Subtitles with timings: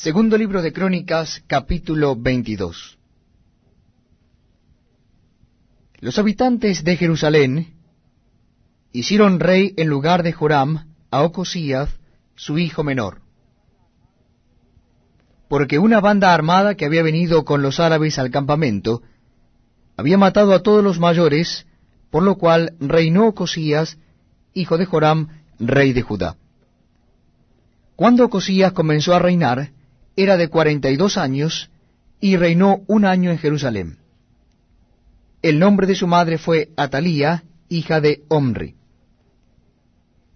[0.00, 2.98] Segundo libro de Crónicas, capítulo 22.
[5.98, 7.74] Los habitantes de Jerusalén
[8.92, 11.90] hicieron rey en lugar de Joram a Ocosías,
[12.36, 13.22] su hijo menor.
[15.48, 19.02] Porque una banda armada que había venido con los árabes al campamento
[19.96, 21.66] había matado a todos los mayores,
[22.10, 23.98] por lo cual reinó Ocosías,
[24.54, 26.36] hijo de Joram, rey de Judá.
[27.96, 29.72] Cuando Ocosías comenzó a reinar,
[30.18, 31.70] era de cuarenta y dos años,
[32.20, 33.98] y reinó un año en Jerusalén.
[35.42, 38.74] El nombre de su madre fue Atalía, hija de Omri.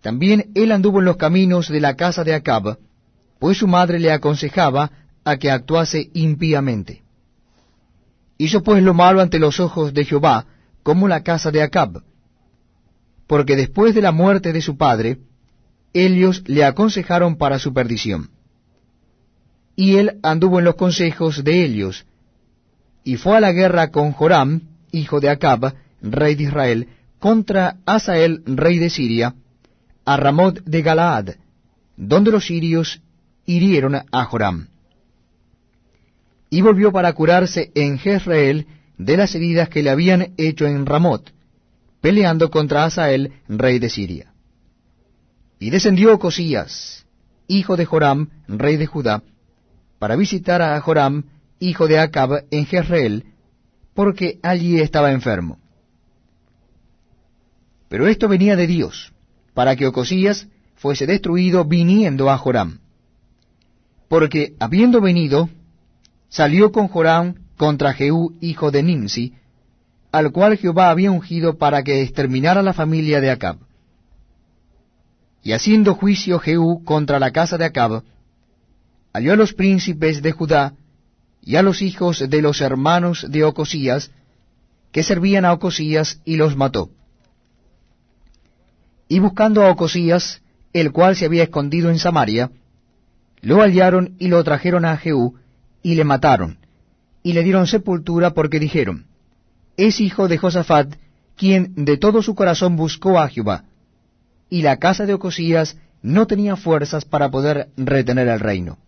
[0.00, 2.76] También él anduvo en los caminos de la casa de Acab,
[3.38, 4.90] pues su madre le aconsejaba
[5.22, 7.04] a que actuase impíamente.
[8.36, 10.46] Hizo pues lo malo ante los ojos de Jehová,
[10.82, 12.02] como la casa de Acab,
[13.28, 15.18] porque después de la muerte de su padre,
[15.92, 18.30] ellos le aconsejaron para su perdición
[19.78, 22.04] y él anduvo en los consejos de ellos,
[23.04, 26.88] y fue a la guerra con Joram, hijo de Acab, rey de Israel,
[27.20, 29.36] contra Asael, rey de Siria,
[30.04, 31.28] a Ramot de Galaad,
[31.96, 33.00] donde los sirios
[33.46, 34.66] hirieron a Joram.
[36.50, 41.32] Y volvió para curarse en Jezreel de las heridas que le habían hecho en Ramot,
[42.00, 44.32] peleando contra Asael, rey de Siria.
[45.60, 47.06] Y descendió Cosías,
[47.46, 49.22] hijo de Joram, rey de Judá,
[49.98, 51.24] para visitar a Joram,
[51.58, 53.24] hijo de Acab, en Jezreel,
[53.94, 55.58] porque allí estaba enfermo.
[57.88, 59.12] Pero esto venía de Dios,
[59.54, 60.46] para que Ocosías
[60.76, 62.78] fuese destruido viniendo a Joram.
[64.08, 65.48] Porque habiendo venido,
[66.28, 69.34] salió con Joram contra Jehú, hijo de Nimsi,
[70.12, 73.58] al cual Jehová había ungido para que exterminara la familia de Acab.
[75.42, 78.02] Y haciendo juicio Jehú contra la casa de Acab,
[79.12, 80.74] halló a los príncipes de Judá
[81.42, 84.10] y a los hijos de los hermanos de Ocosías,
[84.92, 86.90] que servían a Ocosías, y los mató.
[89.08, 90.42] Y buscando a Ocosías,
[90.72, 92.50] el cual se había escondido en Samaria,
[93.40, 95.36] lo hallaron y lo trajeron a Jehú,
[95.82, 96.58] y le mataron,
[97.22, 99.06] y le dieron sepultura porque dijeron,
[99.76, 100.96] es hijo de Josafat,
[101.36, 103.64] quien de todo su corazón buscó a Jehová.
[104.50, 108.78] Y la casa de Ocosías no tenía fuerzas para poder retener el reino.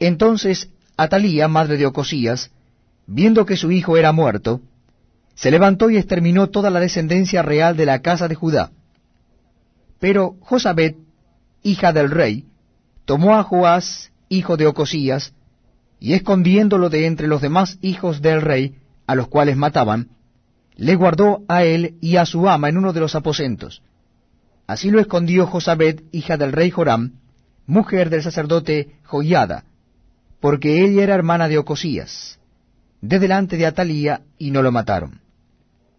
[0.00, 2.50] Entonces Atalía, madre de Ocosías,
[3.06, 4.60] viendo que su hijo era muerto,
[5.34, 8.72] se levantó y exterminó toda la descendencia real de la casa de Judá.
[9.98, 10.96] Pero Josabet,
[11.62, 12.44] hija del rey,
[13.04, 15.32] tomó a Joás, hijo de Ocosías,
[15.98, 20.08] y escondiéndolo de entre los demás hijos del rey, a los cuales mataban,
[20.76, 23.82] le guardó a él y a su ama en uno de los aposentos.
[24.66, 27.12] Así lo escondió Josabet, hija del rey Joram,
[27.66, 29.64] mujer del sacerdote Joiada,
[30.40, 32.38] porque ella era hermana de Ocosías,
[33.00, 35.20] de delante de Atalía, y no lo mataron.